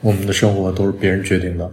[0.00, 1.72] 我们的生活都是别人决定的，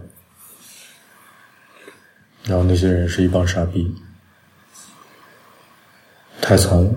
[2.42, 3.94] 然后那些人是一帮傻逼，
[6.40, 6.92] 太惨了。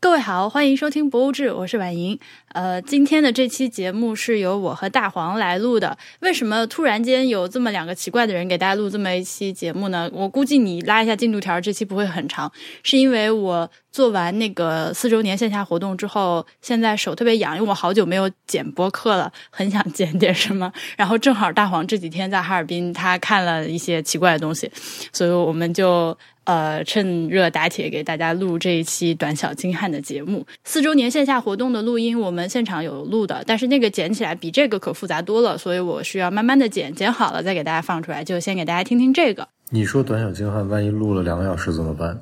[0.00, 2.18] 各位好，欢迎收听《博物志》，我是婉莹。
[2.54, 5.94] 呃，今天的这期节目是由我和大黄来录的。
[6.20, 10.10] 为什么突然间有这么两个奇怪的人给大家录这么一期节目呢？
[10.14, 12.50] 我估计你拉一下进度条，这期不会很长，
[12.82, 20.72] 是因为我做完那个四周年线下活动之后，现在手特别痒，因为我好久没有剪播客了，很想剪点什么。
[20.96, 24.72] 然后正好大黄这几天在哈尔滨，他看了一些奇怪的东西，
[25.12, 26.16] 所以我们就。
[26.46, 30.46] 呃，趁热打铁给大家录这一期短小精悍的节目。
[30.64, 38.22] 四周年线下活动的录音，我们现场有录的，但是那个剪起来比这个可复杂多了，所以我需要慢慢的剪，剪好了再给大家放出来。
[38.24, 39.48] 就先给大家听听这个。
[39.70, 42.20] 你说短小精悍，万一录了两个小时怎么办？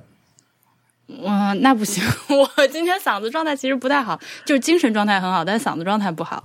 [1.07, 6.43] 嗯，那不行， 我今天嗓子状态其实不太好，就是精神状态很好，但是嗓子状态不好。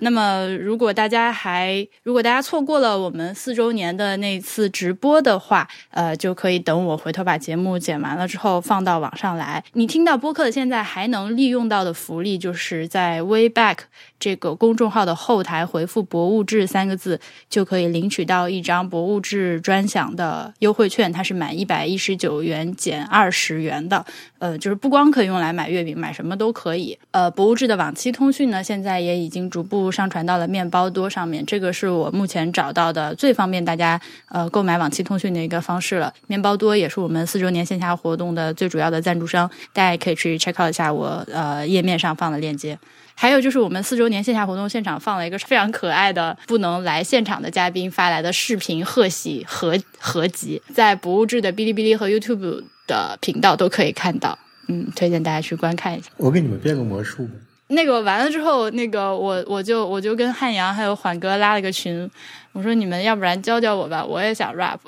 [0.00, 9.64] 那么，如果大家还如果大家错过了我们四周年的那次直播的话，呃，就可以等我回头把节目剪完了之后放到网上来。
[9.72, 13.78] 你听到播客现在还能利用到的福利，就是在 Wayback
[14.24, 24.02] 这个公众号的后台回复“博物志”三个字，就可以领取到一张博物志专享的优惠券，它是满一百一十九元减二十元的。
[24.38, 26.98] 呃，就是不光可以用来买月饼，买什么都可以。
[27.10, 31.44] 呃，博物志的往期通讯呢，现在也已经逐步上传到了面包多上面。
[31.44, 34.00] 这个是我目前找到的最方便大家
[34.30, 36.10] 呃购买往期通讯的一个方式了。
[36.28, 42.78] 面包多也是我们四周年线下活动的最主要的赞助商，大家可以去 check out 一下我呃页面上放的链接。
[43.14, 52.64] 还有就是我们四周年线下活动现场放了一个非常可爱的不能来现场的嘉宾发来的视频贺喜合合集，在不物质的哔哩哔哩和 YouTube。
[52.86, 56.10] 的频道都可以看到，嗯，推荐大家去观看一下。
[56.18, 57.26] 我给你们变个魔术。
[57.68, 62.10] 那个完了之后，那个我我就我就跟汉阳还有缓哥拉了个群，
[62.52, 64.78] 我说你们要不然教教我吧，我也想 rap。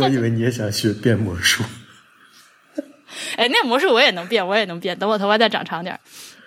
[0.00, 1.62] 我以为你也想学变魔术。
[3.36, 4.98] 哎，那魔术我也能变，我也能变。
[4.98, 6.00] 等我头发再长长点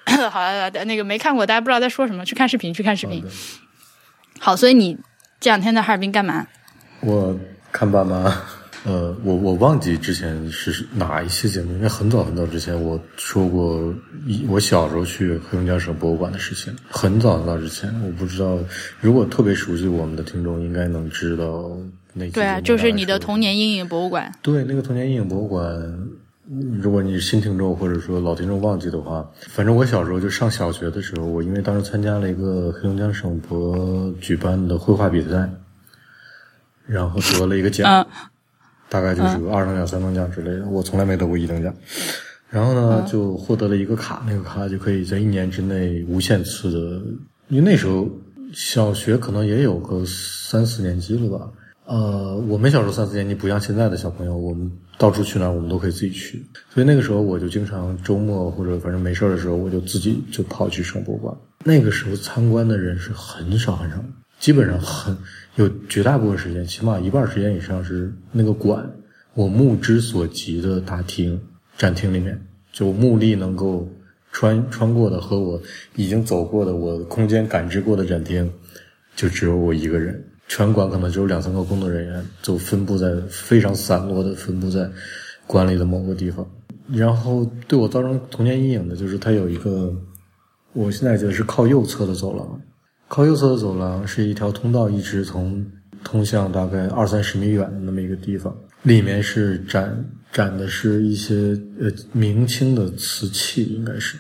[0.32, 3.24] 好了，那个没看过，大家不知道在说什么，去看视频，去看视频。
[4.40, 4.98] 好，所以你
[5.40, 6.48] 这两天在哈尔滨干嘛？
[7.02, 7.38] 我
[7.72, 8.34] 看爸妈。
[8.84, 13.94] 呃，我我忘记之前是哪一期节目，因为很早很早之前我说过，
[14.26, 18.58] 一我小时候去黑龙江省博物馆的事情，很早很早之前，我不知道，
[19.00, 21.78] 如果特别熟悉我们的听众，应该能知道
[22.12, 24.34] 那对啊，就是你的童年阴影博物馆。
[24.42, 25.64] 对，那个童年阴影博物馆，
[26.82, 35.50] 如果你是新听众或者说老听众忘记的话，反正我小时候就上小学的时候，我因为当时参加了一个黑龙江省博举办的绘画比赛，
[36.86, 38.06] 然后得了一个奖。
[38.90, 41.74] 大概就是二等奖、三等奖之类的，我从来没得过一等奖。
[42.50, 47.02] 然后呢，就获得了一个卡，那个卡就可以在一年之内无限次的，
[47.48, 48.10] 因为那时候
[48.52, 51.50] 小学可能也有个三四年级了吧。
[51.92, 56.42] 呃，我们小时候三四年级不像现在的小朋友，我们到处去哪儿我们都可以自己去。
[56.74, 61.36] 所以那个时候我就经常周末或者反正没事的时候，我就自己就跑去省博物馆。
[61.66, 63.98] 那个时候参观的人是很少很少，
[64.40, 65.18] 基本上很。
[65.58, 68.90] 有绝大部分时间，起码一半时间以上是那个馆，
[69.34, 71.38] 我目之所及的大厅、
[71.78, 72.42] 展厅里面，
[72.72, 73.86] 就目力能够
[74.32, 75.62] 穿穿过的和我
[75.98, 78.50] 已经走过的我空间感知过的展厅，
[79.14, 80.26] 就只有我一个人。
[80.52, 84.86] 全馆可能只有两三个工作人员，就分布在非常散落的分布在
[85.48, 86.46] 馆里的某个地方。
[86.90, 89.96] 然后对我造成童年阴影的就是它有一个，
[90.74, 92.62] 我现在觉得是靠右侧的走廊。
[93.08, 95.66] 靠右侧的走廊是一条通道，一直从
[96.04, 104.18] 通向大概二三十米远的那么一个地方，里面是展展的是一些呃明清的瓷器，应该是。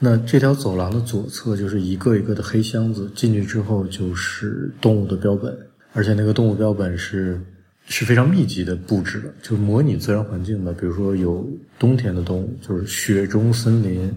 [0.00, 5.56] 那这条走廊的左侧就是一个一个的黑箱子，进去之后就是动物的标本，
[5.92, 7.40] 而且那个动物标本是
[7.86, 11.46] 是非常密集的布置的，就模拟自然环境的，比如说有
[11.78, 14.12] 冬天的动物，就是雪中森林。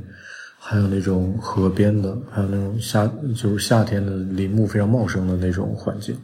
[0.66, 3.06] 还有那种河边的，还有那种夏，
[3.36, 6.16] 就是夏天的林木非常茂盛的那种环境。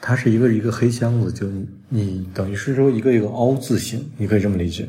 [0.00, 1.46] 它是一个一个黑箱子，就
[1.88, 4.88] 你等于是说一个一个凹字形，你可以这么理解。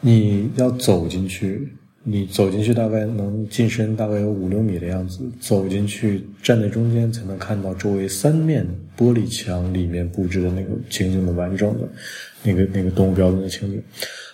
[0.00, 1.72] 你要走进去，
[2.04, 8.66] 你走进去大概能近身大概有五六米的样子，走进去站在中间才能看到周围三面
[8.98, 11.88] 玻璃墙里面布置的那个情景的完整的，
[12.42, 13.82] 那个那个动物标本的情景。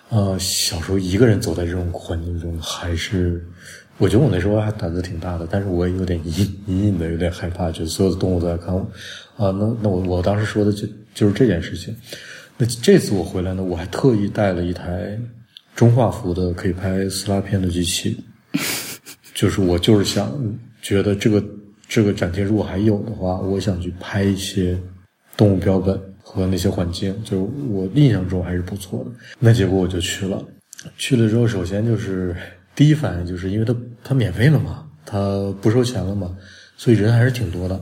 [0.09, 3.45] 呃，小时候一个人走在这种环境中，还是
[3.99, 8.81] 我觉得我那时候还胆子挺大的，但是我也有点隐隐隐的有点害怕，就所有的动物都在看我。
[9.37, 11.95] 啊，那那我我当时说的就就是这件事情。
[12.57, 15.19] 那这次我回来呢，我还特意带了一台
[15.79, 18.19] 中画幅的可以拍撕拉片的机器，
[19.33, 20.29] 就是我就是想
[20.83, 21.45] 觉得这个
[21.87, 24.77] 这个展厅如果还有的话，我想去拍一些
[25.37, 29.13] 动物标本和那些环境，就我印象中还是不错的。
[29.39, 30.45] 那结果我就去了，
[30.97, 32.35] 去了之后，首先就是
[32.75, 33.73] 第一反应就是因为它
[34.03, 36.37] 它免费了嘛，它不收钱了嘛，
[36.77, 37.81] 所以人还是挺多的。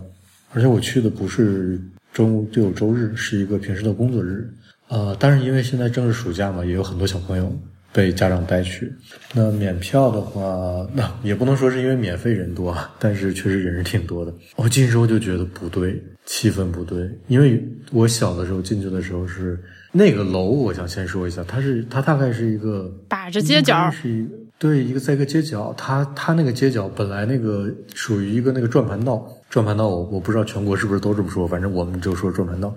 [0.53, 1.81] 而且我去的不是
[2.13, 4.53] 周六周日，是一个平时的工作日。
[4.89, 7.51] 呃，但是因为现在正是暑假嘛，也有很多小朋友
[7.97, 8.93] 被家长带去。
[9.33, 14.35] 那免票的话，那也不能说是因为免费人多，但是确实人是挺多的。
[14.57, 19.59] 我进去之后就觉得不对，气氛不对，因为我小的时候进去的时候是
[19.93, 24.29] 那个楼，我想先说一下，它是它大概是一个打着街角，是一
[24.59, 32.75] 对一个在一个街角，它它那个街角本来那个属于一个那个转盘道，转盘道我我不知道全国是不是都这么说，反正我们就说转盘道。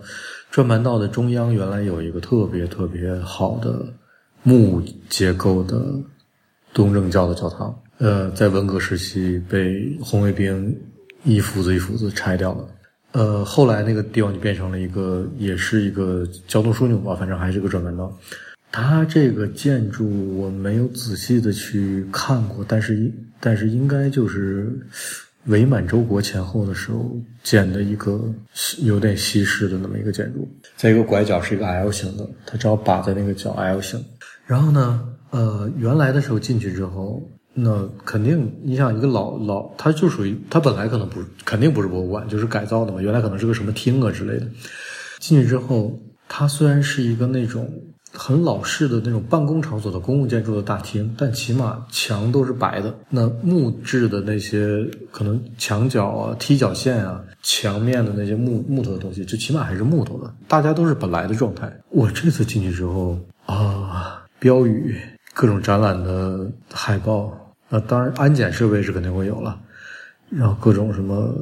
[0.50, 3.86] 转盘道的中央原来有一个特别特别好的
[4.44, 5.94] 木结构的
[6.74, 10.76] 东正教的教堂，呃，在文革时期被红卫兵
[11.24, 12.68] 一斧子一斧子拆掉了。
[13.12, 18.16] 呃，后来那个地方就变成了一个，也是一个交通枢纽吧，反正还是个转盘道。
[18.72, 24.80] 它这个建筑我没有仔细的去看过，但是但是应该就是。
[25.46, 28.22] 伪满洲国前后的时候建的一个
[28.80, 34.04] 有点西式的那么一个建筑，在一个拐角是一个 L 型的，它正好把在那个角 L 型。
[34.50, 37.22] 然后呢，呃，原来的时候进去之后，
[37.54, 43.00] 那肯定你想一个老老，它就属于它本来可能不肯定不是博物馆，就是改造的嘛。
[43.00, 44.48] 原来可能是个什么厅啊之类的。
[45.20, 45.96] 进去之后，
[46.28, 47.72] 它虽然是一个那种。
[48.12, 52.92] 很老式的那种办公场所的公共建筑的大厅，但起码墙都是白的。
[53.08, 60.34] 那木质的那些可能墙角啊、踢脚线啊、墙面的那些木木头的东西，这起码还是木头的。
[60.48, 61.72] 大家都是本来的状态。
[61.92, 63.16] 我这次进去之后
[63.46, 64.96] 啊，标语、
[65.34, 67.32] 各种展览的海报，
[67.70, 69.60] 那当然安检设备是肯定会有了，
[70.30, 71.36] 然后各种什么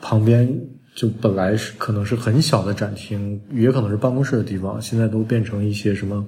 [0.00, 0.48] 旁边。
[0.94, 6.24] 就本来是可能是很小的展厅，也可能是办公室的地方，现在都变成一些什么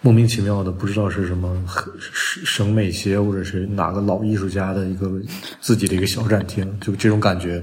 [0.00, 5.20] 莫名其妙的，不知道是什么省省美协或者是哪个老艺术家的一个
[5.60, 7.60] 自己的一个小展厅，就这种感觉。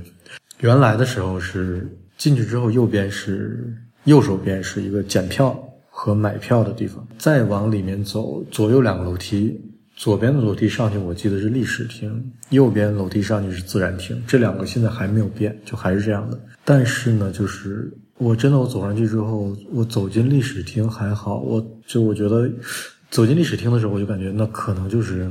[0.60, 3.74] 原来的时候是进去之后，右边是
[4.04, 5.58] 右手边是一个检票
[6.00, 9.60] 和买票的地方，再往里面走，左右两个楼梯。
[9.96, 12.08] 左边的楼梯上去，我记得是历史厅；
[12.52, 14.16] 右边楼梯上去是自然厅。
[14.28, 16.40] 这两个现在还没有变，就还是这样的。
[16.64, 22.48] 但是呢，就是我真的我走上去之后，我走进历史厅还好，我就我觉得
[23.10, 25.28] 走进历史厅的时候，我就感觉那可能就是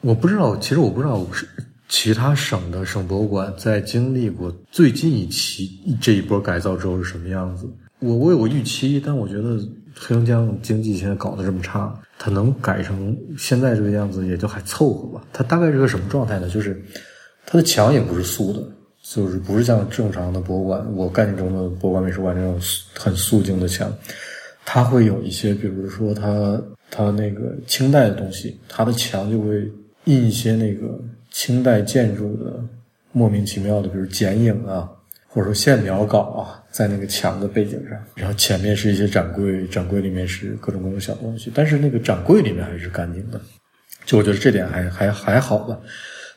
[0.00, 1.46] 我不知道，其实我不知道是
[1.90, 7.68] 其他省的省博物馆在经历过最近一期这一波改造之后是什么样子。
[7.98, 9.58] 我我有个预期，但我觉得
[9.98, 11.92] 黑龙江经济现在搞得这么差。
[12.18, 15.24] 它能改成现在这个样子，也就还凑合吧。
[15.32, 16.48] 它大概是个什么状态呢？
[16.48, 16.82] 就是
[17.44, 18.62] 它的墙也不是素的，
[19.02, 22.58] 就是不是像正常的博物馆，我概念中的博物馆、美术馆那种
[22.94, 23.92] 很素净的墙。
[24.64, 26.60] 它会有一些，比如说它
[26.90, 29.70] 它那个清代的东西，它的墙就会
[30.04, 30.98] 印一些那个
[31.30, 32.58] 清代建筑的
[33.12, 34.90] 莫名其妙的，比如剪影啊。
[35.36, 43.38] 或者说线描稿啊，在那个墙的背景上，然后前面是一些展柜，展柜里面是各种各种小东西，但是那个展柜里面还是干净的，
[44.06, 45.78] 就我觉得这点还还还好吧。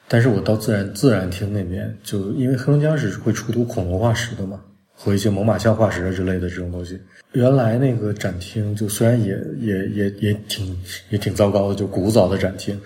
[0.10, 4.60] 但是我到自然自然厅那边，就因为黑龙江是会出土恐龙化石的嘛，
[4.94, 7.00] 和一些猛犸象化石之类的这种东西。
[7.32, 10.78] 原来那个展厅就虽然也也也也挺
[11.10, 12.78] 也挺糟糕的，就古早的展厅，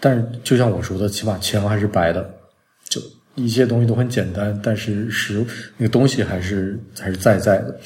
[0.00, 2.28] 但是就像我说的，起码墙还是白的，
[3.34, 5.44] 一些东西都很简单，但是实
[5.76, 7.78] 那个东西还是还是在在的。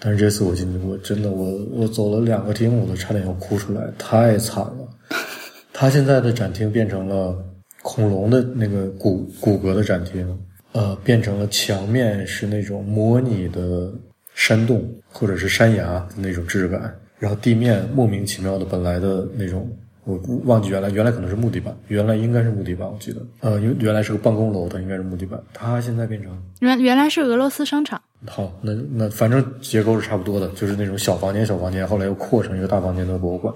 [0.00, 4.88] 但是这次我进去，我真的我我走了两个厅，我都差点要哭出来，太惨了。
[5.72, 7.36] 他现在的展厅变成了
[7.82, 10.38] 恐龙的那个骨骨骼的展厅，
[10.72, 13.92] 呃，变成了墙面是那种模拟的
[14.34, 19.70] 山洞或者是山崖的那种质感，然后地面莫名其妙的本来的那种。
[20.08, 23.20] 我忘记原来原来可能是木地板，原来应该是木地板，我记得。
[23.40, 25.38] 呃，因为原来是个办公楼，它应该是木地板。
[25.52, 28.00] 它现在变成原原来是俄罗斯商场。
[28.26, 33.52] 好，那那反正结构是差不多的，就是那种小房间小房间，后来又扩成一个大房间的博物馆。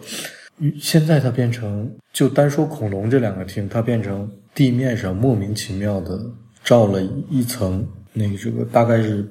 [0.78, 6.21] 现在它变成就单说恐龙这两个厅，它变成地面上莫名其妙的
[6.62, 7.82] 罩了一层
[8.12, 9.26] 那个这个大概是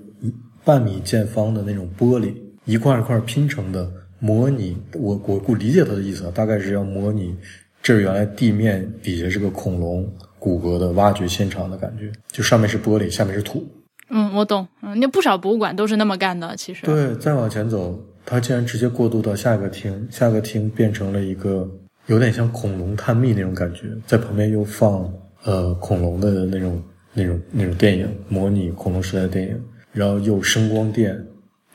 [0.66, 2.34] 半米见方的那种玻璃，
[2.66, 3.88] 一块一块拼成的。
[4.22, 7.36] 模拟我我我理解他的意思啊，大概是要模拟
[7.82, 13.68] 这原来地面底下是个恐龙骨骼的挖掘现场的感觉，就上面是玻璃，下面是土。
[14.10, 14.68] 嗯，我懂。
[14.84, 16.86] 嗯，那不少博物馆都是那么干的，其实。
[16.86, 21.70] 对，再往前走，它竟然直接过渡到下一个厅，下个厅变成了一个
[22.06, 25.12] 有点像恐龙探秘那种感觉，在旁边又放
[25.44, 29.60] 呃恐龙的那种那种那种电影，模拟恐龙时代的电影，
[29.94, 31.18] 然后又声光电，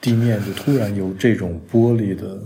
[0.00, 2.38] 地面就突然由这种玻璃的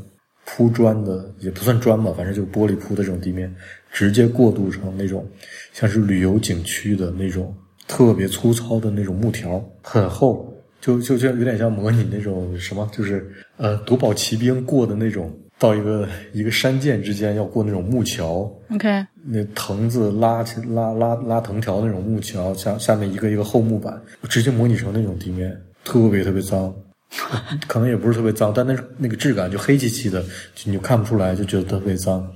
[0.44, 3.54] 铺砖的，也不算砖吧，反正就是玻璃铺的这种地面，
[3.90, 5.26] 直接过渡成那种
[5.72, 7.54] 像是旅游景区的那种
[7.86, 10.46] 特别粗糙的那种木条，很厚。
[10.80, 18.50] 就就就有点像模拟那种什么，就是呃，夺宝奇兵过的那种，到一个一个山涧之间要过那种木桥。
[18.70, 18.88] OK，
[19.22, 25.54] 那藤子拉起拉拉拉藤条那种木桥，下下面一个一个厚木板，直接模拟成那种地面，
[25.84, 26.74] 特别特别脏，
[27.66, 30.22] 可能也不是特别脏，但那那个质感就黑漆漆的，
[30.54, 32.26] 就你就看不出来，就觉得特别脏。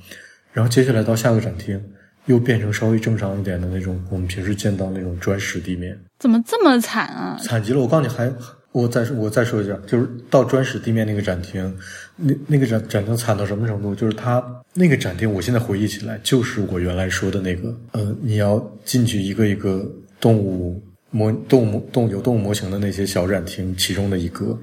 [0.52, 1.80] 然后接下来到下个展厅，
[2.26, 5.98] 又变成稍微正常一点的那种，我们平时见到那种砖石地面。
[6.18, 7.38] 怎么这么惨啊？
[7.42, 7.80] 惨极了！
[7.80, 8.32] 我告诉你还，
[8.72, 11.76] 我再说我再说一下，就是到砖石地面那个展厅，
[12.16, 13.94] 那那个展展厅惨到什么程度？
[13.94, 19.84] 就是它那个展厅，我现在回忆起来，就是我原来说的那个，呃，你要进去一个一个
[20.20, 20.82] 动物
[21.14, 24.58] 模动物动有动物模型的那些小展厅其中的一个，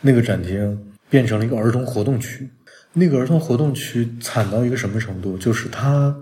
[0.00, 0.78] 那个展厅
[1.10, 2.48] 变成了一个儿童活动区。
[2.92, 5.36] 那个儿童活动区惨到一个什么程度？
[5.36, 6.14] 就是它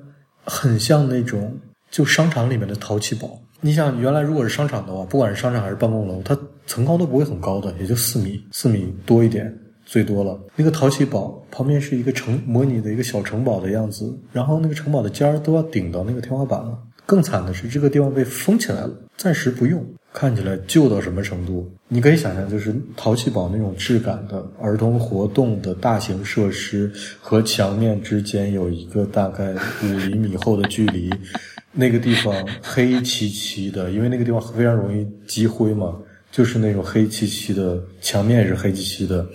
[0.44, 1.54] 很像那种
[1.90, 3.38] 就商场里面的淘气堡。
[3.60, 9.54] 你想，原来如果是商场的话，不管是商场还是办公楼，它层高都不会很高的，也就四米，四米多一点，
[9.84, 10.38] 最多了。
[10.56, 16.78] 那个淘气堡旁边是一个城模拟的一个小城堡的样子，然后那个城堡的尖儿都要顶到那个天花板了。
[17.06, 19.84] 更惨的是，这个地方被封起来了，暂时不用。
[20.12, 21.70] 看起来旧到什么程度？
[21.88, 31.12] 你可以想象，就是淘气堡那种质感的儿童活动的大型设施和墙面之间有一个大概五厘米厚的距离，
[31.70, 35.94] 那个地方黑漆漆的，因为那个地方非常容易积灰嘛，
[36.32, 39.26] 就是那种黑漆漆的，墙面也是黑漆漆的，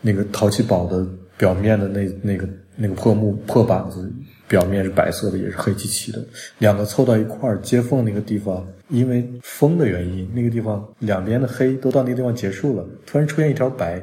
[0.00, 1.04] 那个淘气堡的
[1.36, 4.08] 表面的那那个那个破木破板子。
[4.46, 6.20] 表面是白色的，也是黑漆漆的，
[6.58, 14.02] 两个凑到一块儿接缝那个地方，因为风的原因，那个地方两边的黑都到那个地方结束了，突然出现一条白。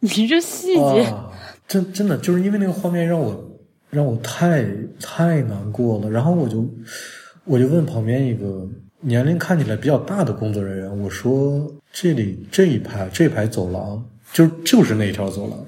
[0.00, 1.30] 你这细节，啊、
[1.66, 3.58] 真真的就是因为那个画面让我
[3.90, 4.64] 让我太
[5.00, 6.10] 太难过了。
[6.10, 6.68] 然后我就
[7.44, 8.68] 我就问旁边一个
[9.00, 15.58] 年龄看起来比较大的工作人员，我说这里这一排这排走廊就就是那一条走廊，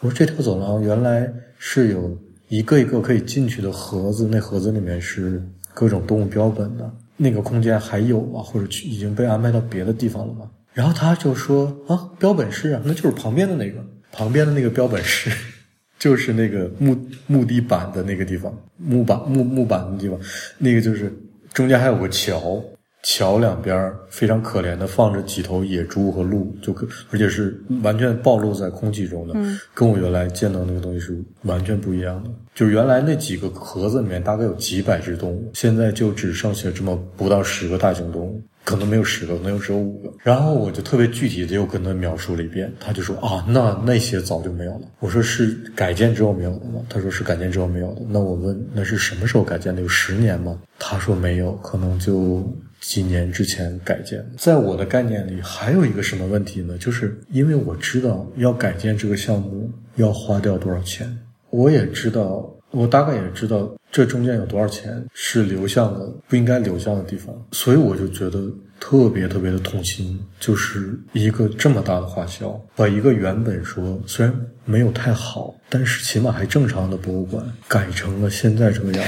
[0.00, 2.18] 我说这条走廊原来是有。
[2.48, 6.88] 一个一个可以进去的盒子，那盒子里面是各种动物标本的。
[7.16, 8.42] 那个空间还有吗？
[8.42, 10.50] 或者去已经被安排到别的地方了吗？
[10.72, 15.30] 然后他就说啊，标本室啊，那就是旁边的那个，旁边的那个标本室，
[15.98, 20.18] 就是那个木木地板的那个地方，木板木木板的地方，
[20.58, 21.12] 那个就是
[21.52, 22.62] 中间还有个桥。
[23.04, 32.30] 桥两边非常可怜的放着几头野猪和鹿，就可而且是完全暴露在空气中的，嗯、跟我原来见到那个东西是完全不一样的。
[32.54, 40.10] 就是原来那几个盒子里面大概有几百只动物，现在就只剩下这么不到十个大型动物，可能没有十个，可能只有五个。
[40.22, 44.82] 然后我就特别具体的又跟他描述了一遍，他就说啊，那那些早就没有了。
[45.00, 46.80] 我说是改建之后没有的吗？
[46.88, 48.02] 他说是改建之后没有的。
[48.08, 49.82] 那我问那是什么时候改建的？
[49.82, 50.58] 有十年吗？
[50.78, 52.42] 他说没有，可能就。
[52.86, 56.76] 几年之前改建，在我的概念里，还有一个什么问题呢？
[56.76, 74.34] 就是因为我知道要改建这个项目要花掉多少钱，我也知道，我大概也知道这中间有多少钱是流向了不应该流向的地方，所以我就觉得特别特别的痛心，就是一个这么大的花销，把一个原本说虽然
[74.66, 79.04] 没有太好，但是起码还正常的博物馆，改成了现在这个样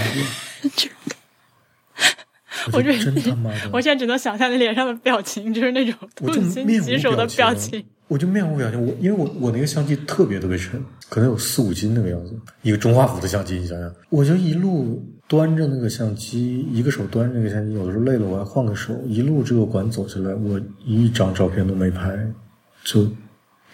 [0.62, 0.88] 子。
[2.72, 3.70] 我这真他妈的！
[3.72, 7.84] 我现在只能想象你脸上的表情，就是那种痛心疾首的表情。
[8.08, 22.16] 我就面无表情，我因为我我那个相机特别特别沉，可能有四五斤那个样子，一个中画幅的相机，你想想，我就一路端着那个相机，一个手端着那个相机，有的时候累了我还换个手，一路这个馆走下来，我一张照片都没拍，
[22.84, 23.10] 就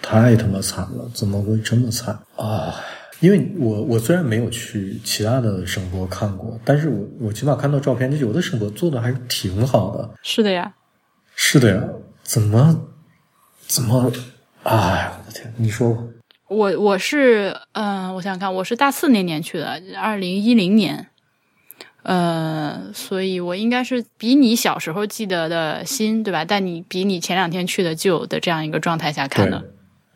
[0.01, 2.75] 太他妈惨了，怎么会这么惨啊？
[3.23, 10.11] 因为我我虽然没有去其他的省博看过，但是我我起码看到照片，就有的省博做的还是挺好的。
[10.25, 10.75] 是的呀，
[11.37, 11.85] 是的呀，
[12.25, 12.89] 怎么
[13.69, 14.11] 怎么？
[14.65, 15.55] 哎，我的天！
[15.57, 16.03] 你说吧。
[16.49, 21.07] 我我是嗯、呃，我想想看，我是大四那年去的，二零一零年，
[22.03, 26.45] 呃，所以我应该是比你小时候记得的新，对吧？
[26.45, 29.65] 但你比你前两天去的旧的这样一个状态下看的。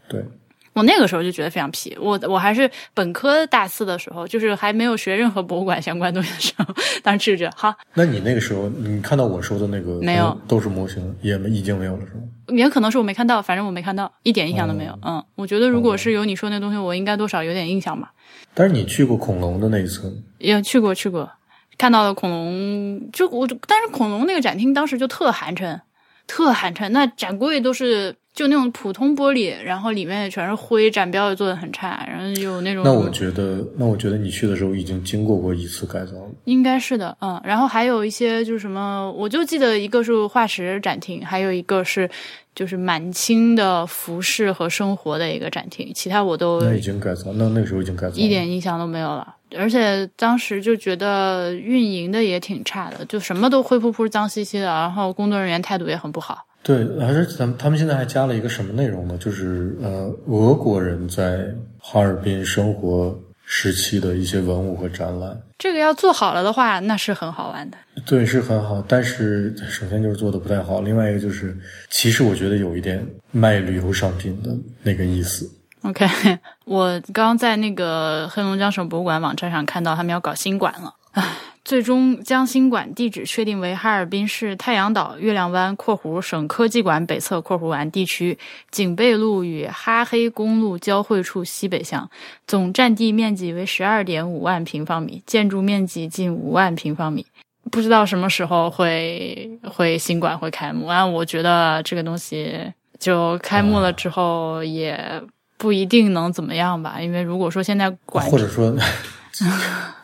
[0.09, 0.21] 对。
[0.21, 0.29] 对
[0.77, 6.67] 我那个时候就觉得非常皮，我我还是本科大四的时候，就是还没有学任何博物馆相关东西的时候，
[7.03, 7.75] 当时去着好。
[7.95, 12.21] 那你那个时候，你看到我说的那个没有，都是模型，也没已经没有了，是吗？
[12.49, 14.93] 也可能是我没看到，反正我没看到，一点印象都没有。
[14.93, 18.13] 哦、嗯，我觉得如果是有你说那东西，我应该多少有点印象吧。
[18.53, 20.15] 但是你去过恐龙的那一次？
[20.37, 21.31] 也去过，去过。
[21.79, 25.81] 看到了恐龙，就我但是恐龙那个展厅当时就特寒碜，
[26.27, 28.15] 特寒碜，那展柜都是。
[28.37, 32.85] 就那种普通玻璃，然后里面也全是灰，展标也做的很差，然后有那种。
[32.85, 36.31] 那我觉得，那我觉得你去的时候已经经过过一次改造了。
[36.45, 37.41] 应该是的，嗯。
[37.43, 42.11] 然后还有一些就是什么，我就记得一个是化石展厅，还有一个是
[42.55, 46.61] 就是满清的服饰和生活的一个展厅，其他我都。
[46.61, 48.17] 那已经改造，那那个时候已经改造。
[48.17, 56.45] 一点印象都没有了，而且当时就觉得运营的也挺差的，就什么都灰扑扑、脏兮兮的，然后工作人员态度也很不好。
[56.63, 59.17] 对，而且咱们他们现在还加了一个什么内容呢？
[59.19, 61.47] 就是呃，俄国人在
[61.79, 65.41] 哈尔滨生活时期的一些文物和展览。
[65.59, 67.79] 这个要做好了的话，那是很好玩的。
[68.05, 71.57] 对，是很好，但是首先就是做的不太好，另外一个就是，
[71.89, 74.51] 其实我觉得有一点卖旅游商品的
[74.83, 75.49] 那个意思。
[75.83, 76.07] OK，
[76.65, 81.25] 我刚刚在那个黑龙江省博物馆网站上看到他们要搞新馆了，唉。
[81.65, 88.39] 最终将新馆地址确定为哈尔滨市太阳岛月亮湾（括弧省科技馆北侧括弧完）地区
[88.71, 92.09] 景贝路与哈黑公路交汇处西北向，
[92.47, 97.27] 总占地面积为十二点五万平方米，建筑面积近五万平方米。
[97.73, 101.05] 不知道什么时候会会新馆会开幕啊？
[101.05, 105.21] 我觉得这个东西就开幕了之后也
[105.57, 108.75] 不一定能怎么样吧，因为如果说现在管或者说。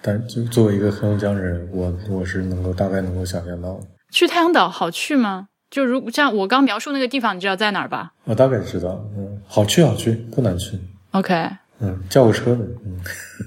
[0.03, 3.81] 但就作为一个黑龙江人，我我是能够大概能够想象到，
[4.11, 5.49] 去太阳岛好去吗？
[5.71, 8.13] 就如像我刚描述那个地方，你知道在哪儿吧？
[8.25, 10.79] 我大概知道，嗯，好去好去，不难去。
[11.13, 11.49] OK，
[11.81, 13.01] 嗯，叫个车的，嗯，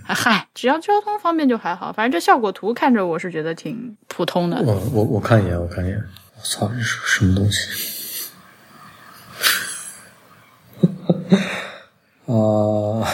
[0.05, 4.59] 嗨，只要交通方便就还好，反正这效果图看着我是觉得挺普通的。
[4.63, 6.03] 我我我看一眼，我看一眼，
[6.35, 8.31] 我操，这是什么东西？
[12.27, 13.07] 啊！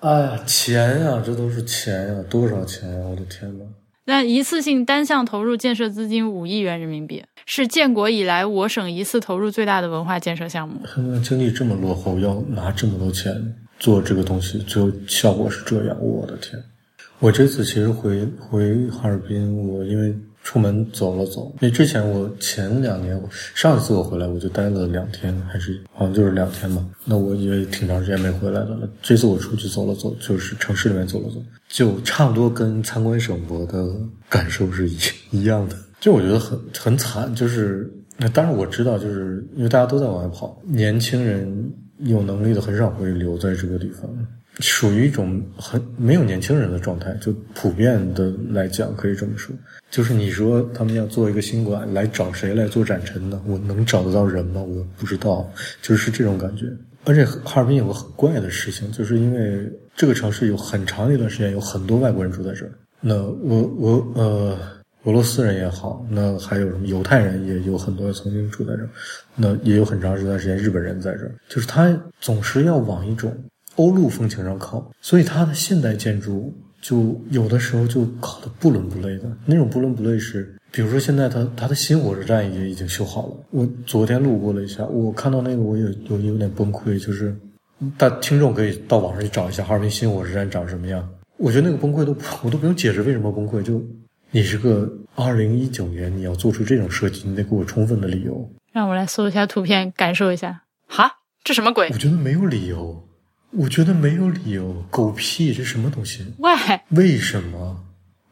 [0.00, 3.06] 哎呀，钱呀，这都是钱呀，多少钱呀！
[3.10, 3.64] 我的天呐。
[4.06, 10.80] 那一次性单项投入建设资金五亿元人民币，是建国以来我省一次投入最大的文化建设项目。
[11.22, 13.34] 经济这么落后，要拿这么多钱
[13.78, 16.60] 做这个东西，最后效果是这样，我的天！
[17.18, 20.14] 我这次其实回回哈尔滨，我因为。
[20.42, 23.20] 出门走了走，因为之前我前两年，
[23.54, 26.84] 上一次我回来我就待了两天，还是好像就是两天吧。
[27.04, 28.88] 那我也挺长时间没回来的了。
[29.02, 33.86] 这次我出去走了走，就是城市里面走了走，就差不多跟参观省博的
[34.28, 34.98] 感受是一
[35.30, 35.76] 一样的。
[36.00, 44.10] 就我觉得很很惨，就是那当然我知道，就是因为大家都在往外跑，年轻人有能力的很少会留在这个地方。
[44.60, 49.54] 属于一种很没有年轻人的状态，就普遍的来讲可以这么说。
[49.90, 53.42] 就是你说他们要做一个新馆，来找谁来做展陈呢？
[53.46, 54.62] 我能找得到人吗？
[54.62, 55.50] 我不知道，
[55.82, 56.66] 就是这种感觉。
[57.04, 62.72] 而且哈尔滨有个很怪的事情，就是因为这个城市有很长一段时间有很多外国人住在这儿。
[63.00, 64.58] 那我我呃，
[65.04, 68.90] 俄罗斯人也好，那还有什么犹太人也有很多曾经住在这儿。
[69.34, 73.34] 那也有很长一段时间日本人在这儿，就是他总是要往一种。
[73.80, 79.24] 欧陆风情上靠，所以它的现代建筑就有的时候就搞得不伦不类的。
[79.46, 83.36] 那种不伦不类是，比如说现在它它的新火车站也已经修好了。
[83.50, 86.98] 我昨天路过了一下，我看到那个我也有有点崩溃。
[86.98, 87.34] 就是
[87.96, 91.08] 大听众可以到网上去找一下哈尔滨新火车站长什么样。
[91.38, 93.62] 我觉得那个崩溃都我都不用解释为什么崩溃。
[93.62, 93.82] 就
[94.30, 98.46] 你是个二零一九年你要做出这种设计，你得给我充分的理由。
[98.72, 100.64] 让我来搜一下图片，感受一下。
[100.86, 101.10] 哈，
[101.42, 101.88] 这什么鬼？
[101.90, 103.08] 我觉得没有理由。
[103.52, 106.24] 我觉得没有理由，狗屁，这什么东西？
[106.38, 106.52] 喂，
[106.90, 107.84] 为什么？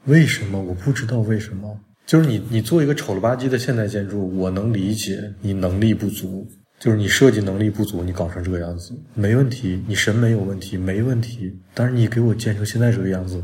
[0.05, 0.61] 为什么？
[0.61, 1.79] 我不知道为什么。
[2.07, 6.47] 就是你，你做一个丑了吧唧的现代建筑，我能理解你能力不足，
[6.79, 11.53] 就是你设计能力不足，你搞成这个样子没问题，你审美有问题没问题。
[11.75, 13.43] 但是你给我建成现在这个样子，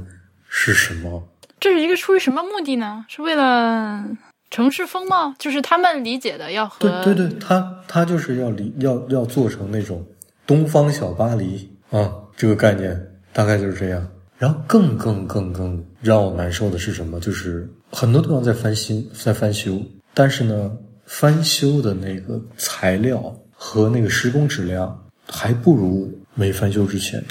[0.49, 1.29] 是什么？
[1.59, 3.05] 这是一个出于什么目的呢？
[3.09, 4.05] 是为了
[4.49, 5.35] 城市风貌？
[5.39, 10.07] 就是他们理解的要和对对对，他他就是要理要要做成那种。
[10.47, 13.01] 东方小巴黎啊，这个概念
[13.33, 14.07] 大概就是这样。
[14.37, 17.21] 然后更更更更让我难受的是什么？
[17.21, 19.81] 就是很多地方在翻新，在翻修，
[20.13, 20.71] 但是呢，
[21.07, 27.25] 翻修的那个材料和那个施工质量还不如没翻修之前。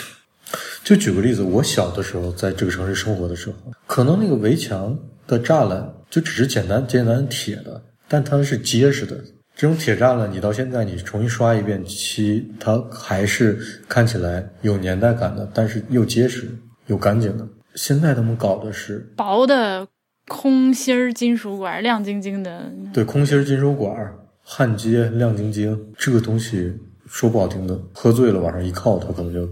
[0.84, 4.98] 就举个例子，我小的时候在这个城市生活的时候，可能那个围墙
[5.28, 9.18] 的栅栏就只是简单简单铁的，但它是结实的。
[9.64, 16.50] 这种铁栅栏，你到现在你重新刷一遍漆，它还是看起来有年代感的，但是又结实
[16.88, 17.48] 又干净的。
[17.76, 19.88] 现在他们搞的是薄的
[20.28, 22.70] 空心儿金属管，亮晶晶的。
[22.94, 26.74] 对，空心儿金属管，焊接亮晶晶，这个东西
[27.06, 29.48] 说不好听的，喝醉了往上一靠，它可能就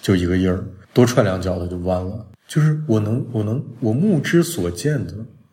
[0.00, 2.26] 就一个印儿，多踹两脚它就弯了。
[2.48, 5.12] 就是我能我能我目之所见的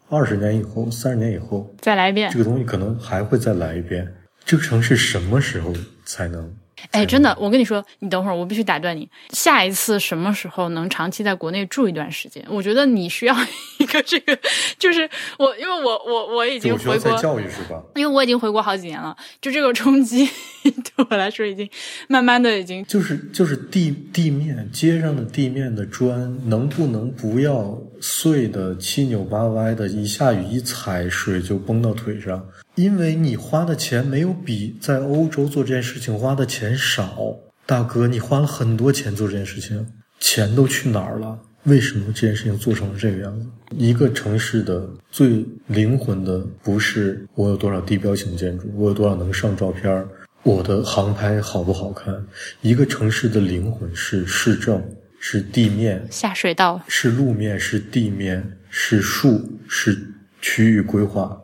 [0.10, 2.40] 二十年以后、三十年以后，再来一遍这。
[2.40, 4.08] 个东西可能还会再来一遍。
[4.46, 5.74] 这个城市什么时候
[6.06, 6.56] 才能？
[6.92, 9.08] 哎，真的，我跟你说，你等会儿，我必须打断你。
[9.32, 12.44] 下一次什么时候能长期在国内住一段时间？
[12.50, 13.36] 我觉得你需要
[13.78, 14.38] 一个这个，
[14.80, 17.82] 就是我，因为我我我已经回国，教育是吧？
[17.96, 20.28] 因为我已经回国好几年了，就这个冲击
[20.64, 21.70] 对我来说已经
[22.08, 32.44] 慢慢的已经就是就是地地面街上的地面的砖，能不能不要碎的七扭八歪的，一下雨一踩水就崩到腿上？
[32.78, 37.36] 因为你花的钱没有比在欧洲做这件事情花的钱少，
[37.66, 39.84] 大哥，你花了很多钱做这件事情，
[40.20, 41.40] 钱都去哪儿了？
[41.64, 43.48] 为什么这件事情做成了这个样子？
[43.76, 50.08] 一个城市的最灵魂的，不是我有多少地标性建筑，我有多少能上照片儿，
[50.44, 52.24] 我的航拍好不好看？
[52.62, 54.80] 一个城市的灵魂是市政，
[55.20, 56.80] 是地面，下水道。
[56.88, 59.98] 是路面，是地面，是树，是
[60.40, 61.42] 区域规划。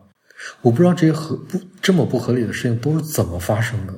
[0.61, 3.93] 我不知道这些合不这么不合理的事情都是怎么发生的。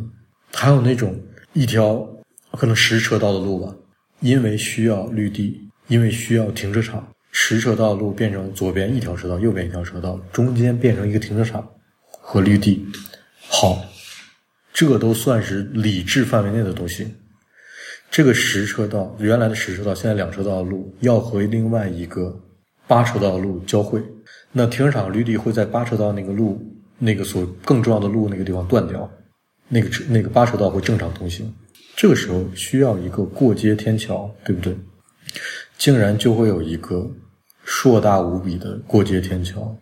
[0.53, 1.19] 还有那种
[1.53, 2.07] 一条
[2.51, 3.75] 可能十车道的路吧，
[4.21, 11.67] 因为需要绿地，因为需要停车场，十车道的路变成左边一条车道，右边一条车道，中间变成一个停车场
[12.09, 12.85] 和绿地。
[13.47, 13.83] 好，
[14.73, 17.07] 这都算是理智范围内的东西。
[18.09, 22.33] 这个十车道原来的十车道，现在两车道的路要和另外一个
[22.87, 24.01] 八车道的路交汇，
[24.57, 26.65] 那停车场绿地会在八车道那个路
[26.97, 29.11] 那个所更重要的路那个地方断掉，
[29.67, 31.53] 那个车那个八车道会正常通行。
[31.93, 34.73] 这个时候需要一个过街天桥，对不对？
[35.77, 37.05] 竟然就会有一个
[37.65, 39.77] 硕大无比的过街天桥，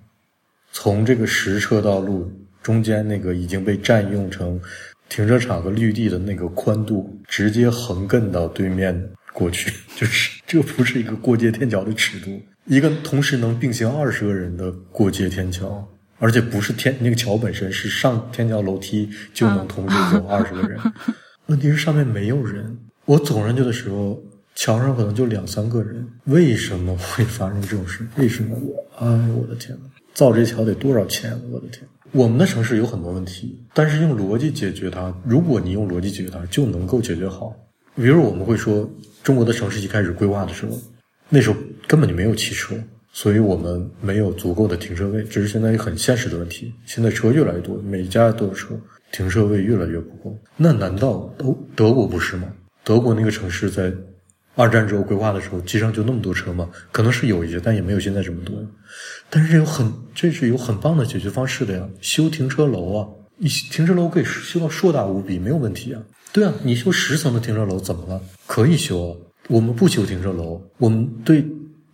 [0.71, 2.31] 从这个十车道路
[2.63, 4.59] 中间那个已经被占用成
[5.07, 15.87] 停车场和绿地的那个宽度，直接横亘到对面过去， 就是这不是一个过街天桥的尺度，一个同时能并行二十个人的过街天桥，
[16.19, 20.79] 而且不是天那个桥本身是上天桥楼梯就能同时走二十个人，
[21.47, 24.21] 问题是上面没有人，我走上去的时候。
[24.55, 28.05] 桥上可能就两三个人，为什么会发生这种事？
[28.17, 29.03] 为什么我？
[29.03, 31.35] 哎呦我的天呐，造这桥得多少钱？
[31.49, 31.81] 我的天！
[32.11, 37.51] 我们的城市有很多问题，但是用逻辑解决它，如果你用逻辑解决它，就能够解决好。
[37.95, 38.87] 比如我们会说，
[39.23, 40.77] 中国的城市一开始规划的时候，
[41.29, 41.57] 那时候
[41.93, 42.75] 根本就没有汽车，
[43.11, 46.73] 所以我们没有足够的停车位，这是现在一个很现实的问题。
[46.87, 48.69] 现在车越来越多，每家都有车，
[49.11, 50.35] 停车位越来越不够。
[50.57, 52.47] 那难道都德国不是吗？
[52.83, 53.93] 德国那个城市在。
[54.55, 56.67] 二战之后规划的时候，街上就那么多车吗？
[56.91, 58.55] 可能是有一些，但也没有现在这么多。
[59.29, 61.87] 但是有很，这是有很棒的解决方式的呀！
[62.01, 66.01] 修停车楼啊，你停车楼可以修到硕大无比，没有问题啊。
[66.31, 68.19] 对啊，你修十层的停车楼怎么了？
[68.47, 69.17] 可以修啊。
[69.47, 71.43] 我们不修停车楼，我们对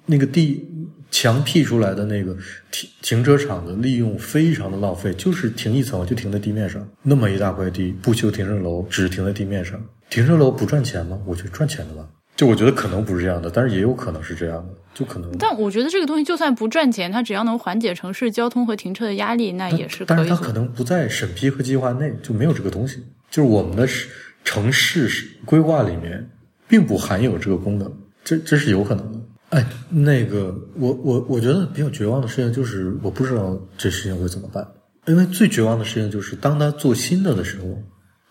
[0.09, 0.67] 那个地
[1.11, 2.35] 墙辟出来的那个
[2.71, 11.19] 停停车场的利用非常的浪费，就是停一层就停在地面上，那么一大块地不修停车楼，只停在地面上，停车楼不赚钱吗？
[11.25, 12.07] 我觉得赚钱的吧。
[12.35, 15.29] 就我觉得可能不是这样的，但是也有可能是这样的，就可能。
[15.37, 20.07] 但我觉得这个东西就算不赚钱，它只要能缓解城市交通和停车的压力，那也是可以。
[20.07, 23.03] 但是它可能不在审批和计划内，就没有这个东西。
[23.29, 23.85] 就是我们的
[24.45, 25.09] 城市
[25.43, 26.29] 规划里面
[26.67, 27.91] 并不含有这个功能，
[28.23, 29.18] 这这是有可能的。
[29.49, 34.67] 哎，那个我我我觉得比较绝望的事情就是我不知道这事情会怎么办，
[35.07, 37.65] 因为最绝望的事情就是当他做新的的时候，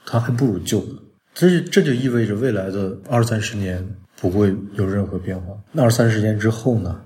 [0.06, 0.92] 他还不如旧的。
[1.34, 5.54] 这这就意味着未来的二三十年不会有任何变化。
[5.72, 7.00] 那二三十年之后呢，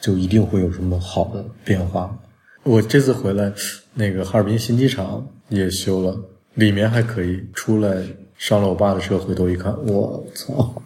[0.00, 2.18] 就一定会有什么好的变化。
[2.62, 3.52] 我这次回来，
[3.94, 6.18] 那个哈尔滨新机场也修了，
[6.54, 7.42] 里面还可以。
[7.54, 8.02] 出来
[8.36, 10.82] 上了我爸的车，回头一看，我操，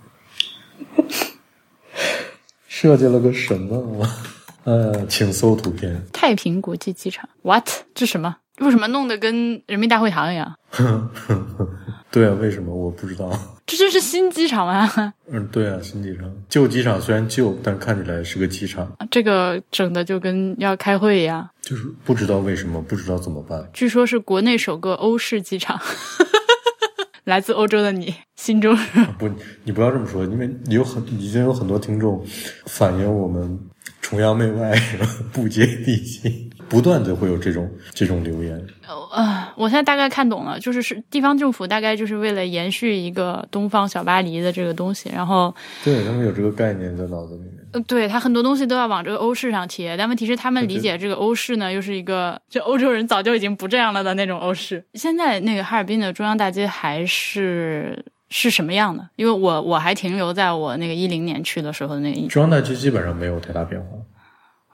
[2.81, 3.79] 设计了个什么？
[3.79, 4.09] 我，
[4.65, 6.01] 呃，请搜图片。
[6.15, 7.69] 太平国际机场，what？
[7.95, 8.35] 这什么？
[8.61, 10.57] 为什么弄得跟人民大会堂一样？
[12.11, 13.31] 对啊，为什么我不知道？
[13.67, 15.13] 这就是新机场吗？
[15.31, 16.25] 嗯，对啊，新机场。
[16.49, 18.91] 旧机场虽然旧，但看起来是个机场。
[19.11, 21.47] 这个整的就跟要开会一样。
[21.61, 23.63] 就是不知道为什么，不知道怎么办。
[23.75, 25.79] 据说是国内首个欧式机场。
[27.25, 28.77] 来自欧洲的你，心中
[29.19, 29.31] 不，
[29.65, 32.25] 你不要这么说，因为有很已经有很多听众
[32.67, 33.59] 反映我们
[34.01, 34.77] 崇洋媚外、
[35.33, 36.50] 不接地气。
[36.71, 38.65] 不断的会有这种这种留言，
[39.13, 45.53] 呃，我现在大概看懂了，就是是地方政府大概就是为了延续一个东方小巴黎的这个东西，然后
[45.85, 54.85] 对他们有这个概念在脑子里面，呃，对他很多东西都要往这个欧式上贴，但问题是他们理解这个欧式呢，又是一个就欧洲人早就已经不这样了的那种欧式。
[54.95, 59.09] 现在那个哈尔滨的中央大街还是是什么样的？
[59.17, 63.89] 因为我我还停留在我那个一零年去的时候的那个中央大街基本上没有太大变化。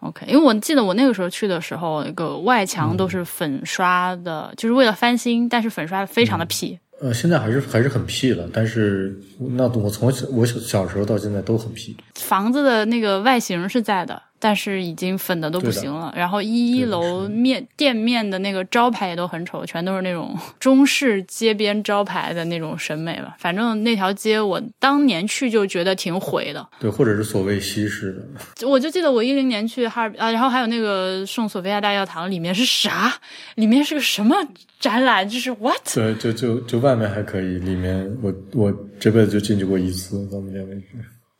[0.06, 6.78] OK，因为我记得我那个时候去的时候，那个外墙都是粉刷的，就是为了翻新，但是粉刷的非常的屁。
[6.98, 11.94] 呃，现在还是还是很屁了，但是那我从小我小小时候到现在都很屁。
[12.14, 16.14] 房子的那个外形是在的，但是已经粉的都不行了。
[16.16, 23.34] 然后一一楼面店面的那个招牌也都很丑，全都是那种中式街边招牌的那种审美吧。
[23.40, 26.64] 反正那条街我当年去就觉得挺毁的。
[26.78, 28.68] 对，或者是所谓西式的。
[28.68, 33.12] 我就记得我一零年去哈尔滨啊，然后还有那个圣索菲亚大教堂里面是啥？
[33.56, 34.36] 里面是个什么？
[34.78, 35.82] 展览就是 what？
[35.92, 40.86] 对，就就就外面还可以，里面我我这辈子就进去过一次，到目前为止。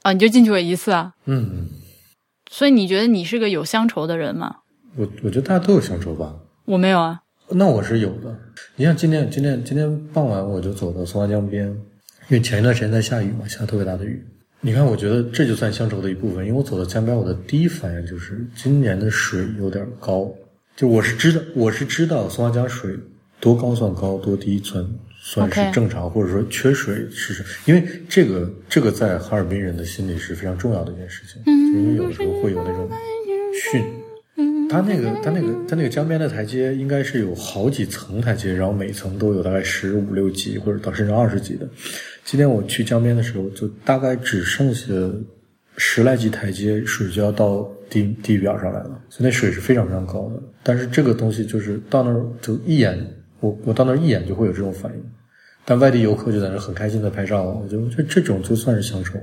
[0.03, 1.13] 啊，你就进去过一次啊？
[1.27, 1.69] 嗯。
[2.57, 4.57] 所以你觉得你是个有乡愁的人吗？
[4.97, 6.35] 我我觉得大家都有乡愁吧。
[6.65, 7.21] 我没有啊。
[7.51, 8.35] 那我是有的。
[8.77, 11.77] 你像今天今天今天傍晚我就走到松花江边，因
[12.31, 14.25] 为前一段时间在下雨嘛，下特别大的雨。
[14.63, 20.27] 你看，我觉得这就算乡愁的一部分，因为我走到江边，我的第一反应就是今年的水有点高。
[20.75, 22.99] 就我是知道，我是知道松花江水。
[23.39, 24.83] 多高算高，多低算
[25.29, 27.45] 算是正常，或者说缺水是？
[27.65, 32.89] 因为这个这个在哈尔滨人的心里是非常重要的一件事情，因为有的时候会有那种
[33.73, 33.83] 汛。
[34.71, 41.69] 它那个它那个它那个江边的台阶应该是有好几层台阶，然后每层都有大概十五六级或者到甚至二十级的。
[42.25, 44.87] 今天我去江边的时候，就大概只剩下
[45.77, 50.41] 十来级台阶，水就要到地地表上来了，所以那水是非常非常高的。
[50.63, 52.97] 但是这个东西就是到那儿就一眼。
[53.41, 55.13] 我我到那儿一眼就会有这种反应，
[55.65, 59.19] 但外地游客就在那很开心的拍照，我觉得这这种就算是乡愁。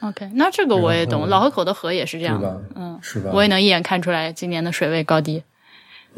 [0.00, 2.40] OK，那这个我也懂，老河口的河也是这样，
[2.74, 3.30] 嗯，是吧？
[3.32, 5.42] 我也能一眼看出来今年的水位高低，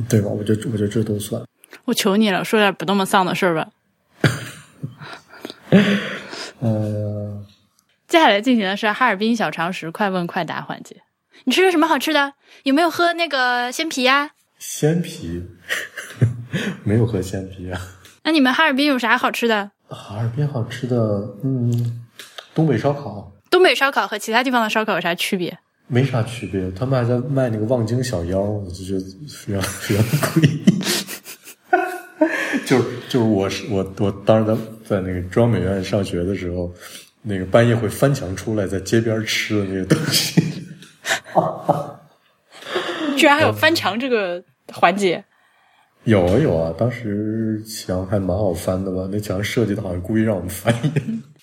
[0.09, 0.29] 对吧？
[0.29, 1.43] 我觉得我觉得这都算。
[1.87, 3.69] 我求你了，说点不那么丧的事儿吧。
[6.61, 7.43] 呃，
[8.07, 10.97] 接下来进行的是哈尔滨小常识快问快答环节。
[11.45, 12.35] 你吃了什么好吃的？
[12.65, 14.33] 有没有喝那个鲜啤呀？
[14.59, 15.43] 鲜啤。
[16.85, 17.81] 没有喝鲜啤啊？
[18.25, 19.71] 那你们哈尔滨有啥好吃的？
[19.89, 20.97] 哈尔滨好吃的，
[21.43, 22.03] 嗯，
[22.55, 23.33] 东北烧烤。
[23.51, 25.59] 东北烧烤和其他地方的烧烤有啥区别？
[25.89, 30.65] 没啥区别，他们还在卖那个望京小腰，我就觉得非常 非常诡异。
[32.67, 36.73] 就是就是，我是我我当时在在那个中央美院上学的时候，
[37.23, 40.41] 那个半夜会翻墙出来，在街边吃的那个东西。
[43.17, 45.25] 居然还有翻墙这个环节？
[46.11, 49.09] 有啊有啊，当时墙还蛮好翻的吧？
[49.13, 50.75] 那墙设计的好像故意让我们翻。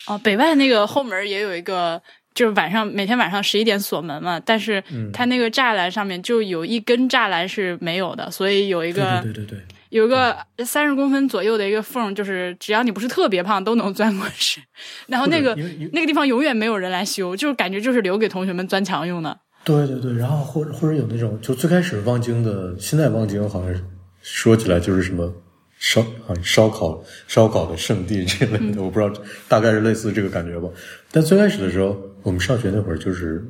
[0.08, 2.02] 哦，北外那个后门也有一个，
[2.36, 9.58] 就是晚上每天晚上十一点锁门嘛，但是它那个栅栏上面就有一根栅栏是没有的，所以有一个对对对，
[9.90, 14.62] 有一个三十公分左右的一个缝，就是只要你不是特别胖都能钻过去。
[15.08, 15.56] 然后那个
[15.94, 19.40] 那个地方永远没有人来修，就是感觉就是留给同学们钻墙用的。
[19.64, 23.82] 对对对，然后或者或者有那种，就最开始望京的，现在望京好像是。
[24.30, 25.34] 说起来就是什么
[25.80, 29.14] 烧啊烧烤烧烤的圣地之类的，我不知道
[29.48, 30.68] 大概是类似这个感觉吧。
[31.12, 33.42] 但最开始的时候，我们上学那会儿就是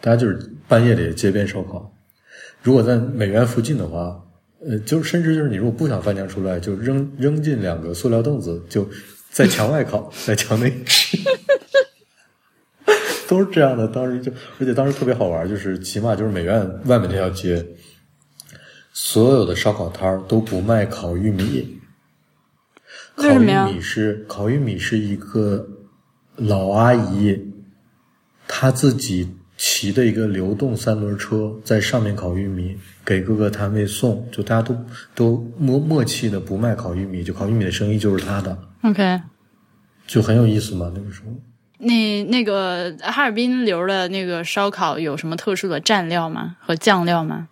[0.00, 1.92] 大家就是半夜里街边烧烤。
[2.62, 4.22] 如果在美院附近的话，
[4.64, 8.88] 呃，就甚至就是你如果不想翻墙出来，就扔扔进两个塑料凳子，就
[9.30, 11.18] 在墙外烤，在墙内吃，
[13.26, 13.88] 都是这样的。
[13.88, 17.66] 当时就 而且当时特别好玩，就是起码就是美院外面那条街。
[18.96, 21.80] 所有的烧烤摊儿都不卖烤玉米。
[23.16, 25.66] 烤玉米是烤玉米是一个
[26.36, 27.52] 老阿姨，
[28.46, 34.24] 她自己骑的一个流动三轮车，在上面烤玉米，给各个摊位送。
[34.30, 34.76] 就大家都
[35.12, 38.56] 都默默契的不卖烤玉米，就烤玉米的生意就是她的。
[38.82, 39.20] OK，
[40.06, 41.26] 就很有意思嘛，那个时候。
[41.78, 46.56] 那那个哈尔滨流的那个烧烤有什么特殊的蘸料吗？
[46.60, 47.48] 和酱料吗？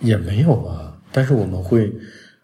[0.00, 1.92] 也没有啊，但是我们会，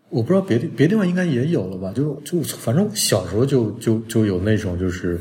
[0.08, 1.92] 我不知道别的别地方应该也有了吧？
[1.94, 5.20] 就就反正小时候就就就有那种，就是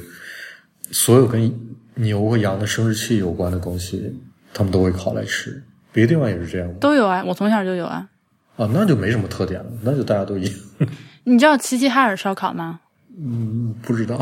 [0.91, 1.53] 所有跟
[1.95, 4.13] 牛和羊的生殖器有关的东西，
[4.53, 5.61] 他们都会烤来吃。
[5.93, 8.07] 别的地方也是这样都有啊，我从小就有啊。
[8.55, 10.53] 啊，那就没什么特点了，那就大家都一样。
[11.25, 12.79] 你知道齐齐哈尔烧烤吗？
[13.17, 14.19] 嗯，不知道。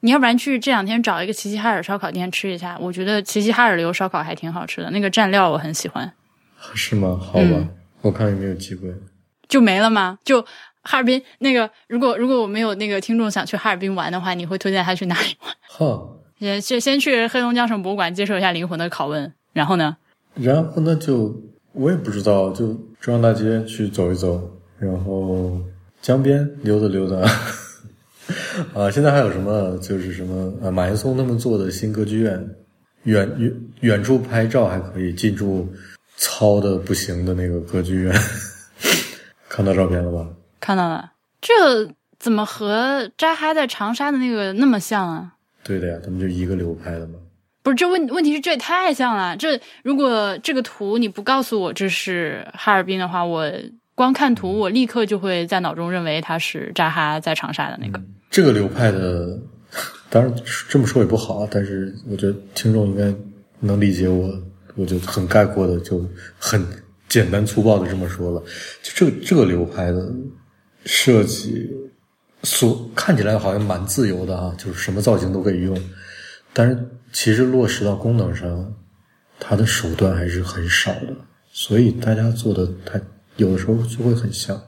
[0.00, 6.12] 你要不然去这两天找一个齐齐哈尔烧烤店吃一下，我觉得齐齐哈尔流烧烤还挺好吃的，那个蘸料我很喜欢。
[6.74, 7.18] 是吗？
[7.20, 7.68] 好吧，
[8.02, 8.92] 我看有没有机会，
[9.48, 10.18] 就没了吗？
[10.24, 10.42] 就
[10.82, 15.54] 哈尔滨那个，如果如果我们有那个听众想去哈尔滨玩的话，你会推荐他去哪里玩？
[15.68, 19.96] 哈，先先先去黑龙江省博物馆接受一下灵魂的拷问，然后呢？
[20.34, 21.34] 然后呢就
[21.72, 22.66] 我也不知道，就
[23.00, 25.58] 中央大街去走一走，然后
[26.02, 27.16] 江边溜达溜达。
[28.74, 29.78] 啊，现在还有什么？
[29.78, 30.52] 就是什么？
[30.60, 32.48] 呃，马岩松他们做的新歌剧院。
[33.04, 35.72] 远远远处拍照还可以，近处
[36.16, 38.14] 糙的不行的那个歌剧院，
[39.48, 40.26] 看到照片了吧？
[40.60, 45.34] 看到了，这怎么和扎哈在长沙的那个那么像啊？
[45.62, 47.14] 对的呀，他们就一个流派的嘛。
[47.62, 49.36] 不是，这问问题是这也太像了。
[49.36, 53.50] 这如果这个图你不告诉我这是哈尔滨的话，我
[53.94, 58.00] 光看图，我立刻就会在脑中认为它是扎哈在长沙的那个。
[58.30, 59.38] 这个流派的，
[60.08, 60.32] 当然
[60.68, 63.12] 这么说也不好，但是我觉得听众应该
[63.58, 64.32] 能理解我，
[64.76, 66.08] 我就很概括的，就
[66.38, 66.64] 很
[67.08, 68.40] 简单粗暴的这么说了。
[68.82, 70.08] 就这个这个流派的
[70.84, 71.68] 设计，
[72.44, 75.76] 所看起来好像蛮自由的啊，就是什么造型都可以用，
[76.52, 76.88] 但是。
[77.12, 78.74] 其实落实到功能上，
[79.40, 81.16] 它的手段还是很少的，
[81.50, 83.00] 所以大家做的它
[83.36, 84.60] 有的时候就会很像。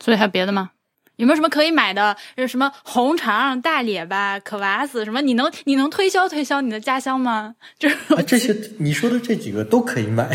[0.00, 0.72] 所以还有别的吗？
[1.16, 2.16] 有没有什么可以买的？
[2.48, 5.20] 什么红肠、大列巴、可瓦斯什么？
[5.22, 7.54] 你能你能推销推销你的家乡吗？
[7.78, 7.96] 就是
[8.26, 10.28] 这些你说的这几个都可以买。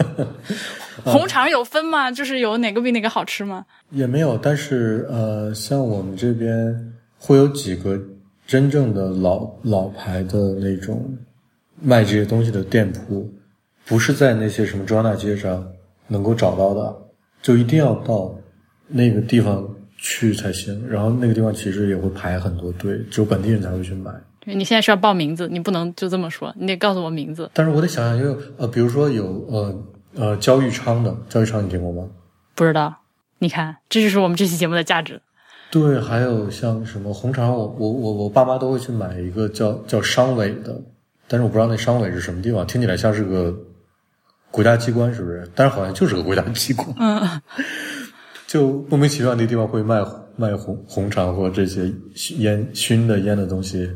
[1.04, 2.10] 红肠有分吗？
[2.10, 3.64] 就是有哪个比哪个好吃吗？
[3.90, 7.98] 也没有，但是呃，像我们这边会有几个。
[8.48, 11.14] 真正的老老牌的那种
[11.82, 13.30] 卖这些东西的店铺，
[13.84, 15.70] 不是在那些什么中央大街上
[16.06, 16.96] 能够找到的，
[17.42, 18.34] 就一定要到
[18.86, 20.88] 那个地方去才行。
[20.88, 24.10] 然后那个地方其实也会排很多队，只有本地人才会去买。
[24.40, 27.50] 对你现在是要报名字，你不能就这么说，你得告诉我名字。
[27.52, 29.84] 但是我得想想，因为呃，比如说有呃
[30.14, 32.08] 呃焦裕昌的焦裕昌，你听过吗？
[32.54, 32.94] 不知道。
[33.40, 35.20] 你看，这就是我们这期节目的价值。
[35.70, 40.80] 对，还有像什么红肠，我我我我爸妈都会去买一个叫叫商委的，
[41.28, 43.54] 但是我不知道那商委是什么地方，听起来像是个
[44.50, 45.48] 国家机关，是不是？
[45.54, 46.88] 但是好像就是个国家机关。
[46.98, 47.40] 嗯，
[48.48, 50.02] 就莫名其妙那地方会卖
[50.34, 51.92] 卖红红肠或这些
[52.38, 53.88] 烟熏的烟的东西，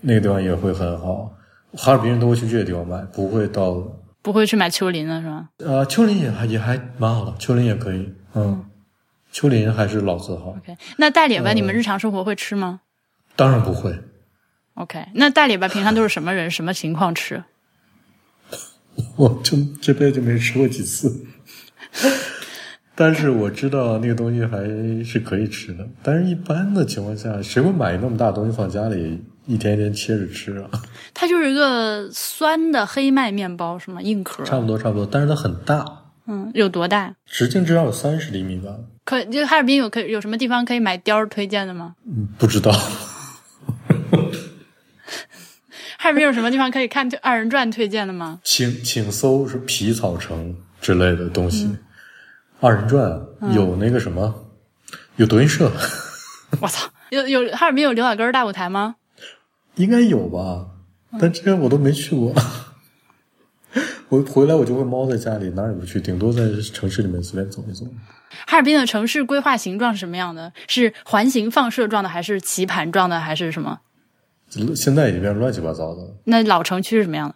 [0.00, 1.32] 那个地方也会很好。
[1.74, 3.74] 哈尔滨人都会去这些地方买，不会到
[4.22, 5.48] 不会去买秋林的是吧？
[5.58, 8.64] 呃，秋林也还也还蛮好的，秋林也可以，嗯。
[9.30, 10.56] 秋林还是老字号。
[10.56, 12.80] OK，那大列巴你们日常生活会吃吗？
[13.36, 13.94] 当然不会。
[14.72, 17.44] OK，那大列巴平常都是什么人、什么情况吃？
[19.16, 21.26] 我就这辈子没吃过几次，
[23.00, 24.58] 但是我知道那个东西还
[25.04, 25.86] 是可以吃的。
[26.02, 30.68] 但是一般的情况下，谁会买那么大东西放家里，一天一天切着吃啊？
[31.14, 34.02] 它就是一个酸的黑麦面包，是吗？
[34.02, 34.42] 硬壳。
[34.42, 35.84] 差不多，差不多，但是它很大。
[36.26, 37.14] 嗯，有多大？
[37.24, 38.74] 直径至少有三十厘米吧。
[39.04, 41.94] 可就哈尔滨有可有什么地方可以买貂推荐的吗？
[42.04, 42.72] 嗯，不知道。
[45.98, 48.40] 哈尔滨有什么地方可以看二人转推荐的吗？
[48.42, 51.70] 请请搜是皮草城之类的东西。
[52.60, 53.20] 二人转
[53.52, 54.34] 有那个什么，
[55.16, 55.70] 有德云社。
[56.60, 58.96] 我操，有有哈尔滨有刘老根大舞台吗？
[59.76, 60.66] 应该有吧，
[61.20, 62.34] 但这些我都没去过。
[64.08, 66.40] 我回来我就会猫在家里，哪儿也不去，顶多在
[66.72, 67.86] 城市里面随便走一走。
[68.46, 70.52] 哈尔滨的城市规划形状是什么样的？
[70.66, 73.78] 是环形放射状的，还是棋盘状的，还是什么？
[74.74, 76.02] 现在已经变成乱七八糟的。
[76.24, 77.34] 那老城区是什么样的？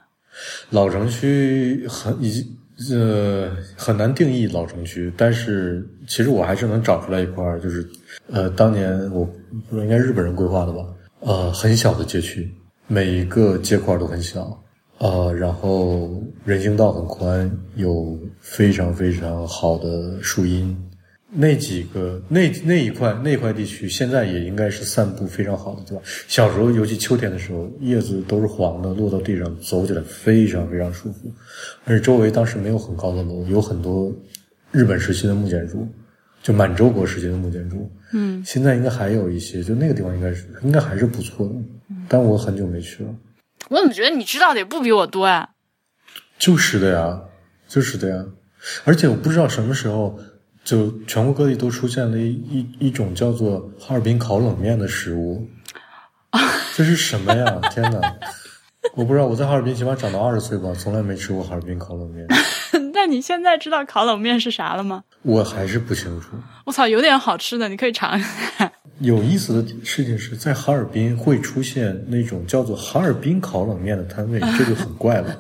[0.70, 2.56] 老城区很已
[2.90, 7.88] 呃很难定义老城区，但是其实我还是能找出来一块儿，就是
[8.30, 9.28] 呃当年我
[9.68, 10.84] 不应该日本人规划的吧？
[11.20, 12.50] 呃，很小的街区，
[12.88, 14.58] 每一个街块都很小。
[14.98, 20.76] 呃，然后人行道很宽，有非常非常好的树荫。
[21.34, 26.02] 那几个那那一块那块地区，现在也应该是散步非常好的地方。
[26.28, 31.32] 小时候，尤其秋天的时候，叶子都是黄的，落到地上走起来非常非常舒服。
[31.86, 34.12] 而且周围当时没有很高的楼，有很多
[34.70, 35.88] 日本时期的木建筑，
[36.42, 37.90] 就满洲国时期的木建筑。
[38.12, 41.54] 嗯，现在应该还有一些，就那个地方应该是应该还是不错的。
[42.08, 43.14] 但我很久没去了。
[43.70, 45.48] 我怎么觉得你知道的也不比我多呀？
[46.38, 47.22] 就是的呀，
[47.66, 48.22] 就是的呀。
[48.84, 50.20] 而且我不知道什么时候，
[50.64, 55.46] 就全国各地都出现了一一一种叫做哈尔滨烤冷面的食物。
[56.74, 57.60] 这是什么呀？
[57.70, 58.00] 天哪！
[58.94, 62.26] 我不知道，我在哈尔滨起码长到二十岁吧，从来没吃过哈尔滨烤冷面。
[62.94, 65.04] 那你现在知道烤冷面是啥了吗？
[65.22, 66.28] 我还是不清楚。
[66.64, 68.72] 我操，有点好吃的，你可以尝一下。
[68.98, 75.38] 有意思的事情是在哈尔滨会出现那种叫做哈尔滨烤冷面的摊位，这就很怪了。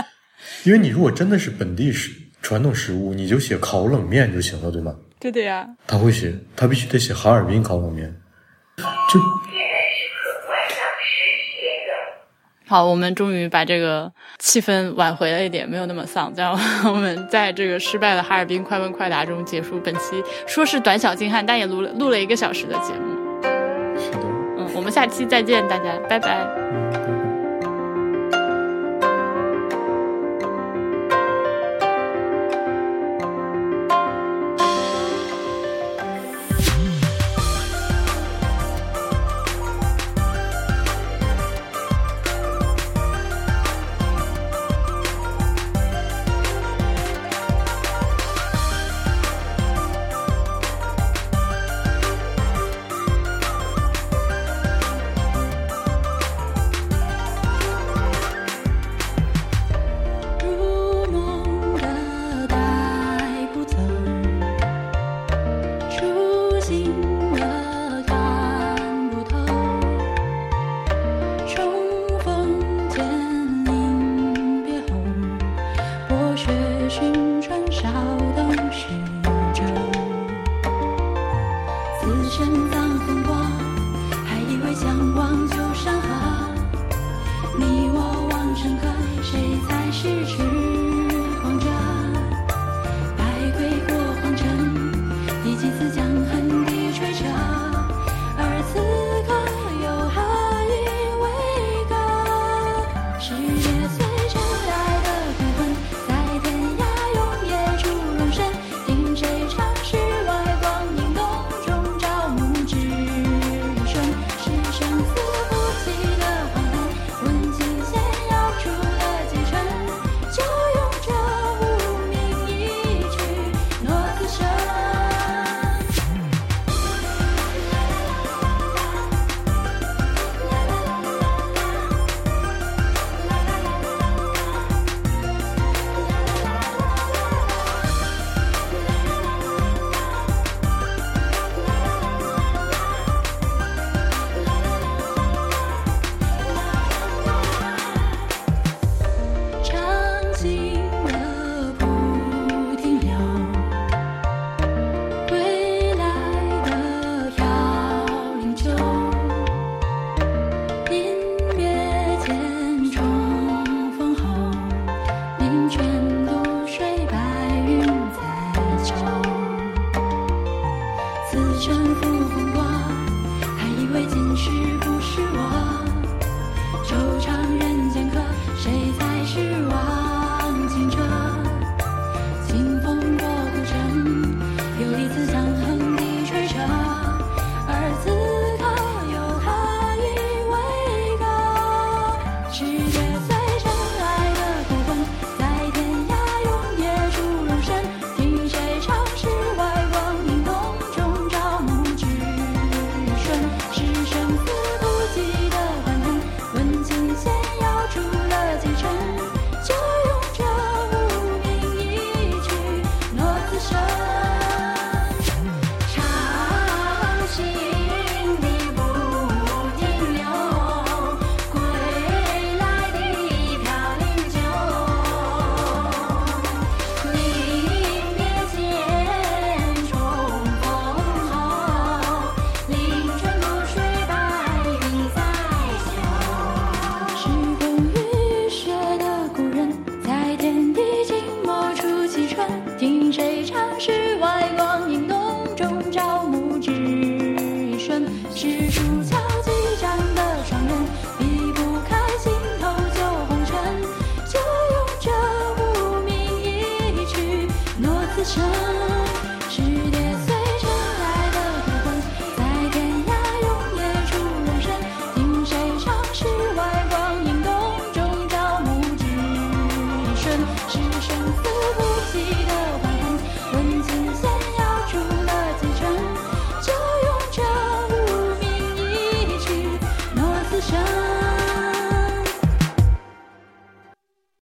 [0.64, 2.10] 因为你如果真的是本地食
[2.44, 4.94] 传统食物，你就写烤冷面就行了，对吗？
[5.18, 5.66] 对的呀。
[5.86, 8.14] 他会写，他必须得写哈尔滨烤冷面。
[8.76, 9.18] 就。
[12.66, 16.30] 好，我们终于把这个气氛挽回了一点，没有那么丧。
[16.36, 23.42] 然后我们在这个失败的哈尔滨快问快答中结束本期，说是短小精悍，但也录了录了一个小时的节目。
[23.98, 24.18] 是的，
[24.58, 27.03] 嗯，我们下期再见，大家拜拜。